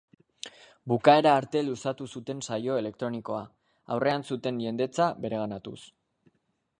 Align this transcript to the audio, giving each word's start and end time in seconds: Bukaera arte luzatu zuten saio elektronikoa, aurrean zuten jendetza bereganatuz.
Bukaera 0.91 1.33
arte 1.41 1.61
luzatu 1.67 2.07
zuten 2.15 2.41
saio 2.47 2.79
elektronikoa, 2.83 3.41
aurrean 3.97 4.25
zuten 4.31 4.63
jendetza 4.67 5.11
bereganatuz. 5.27 5.79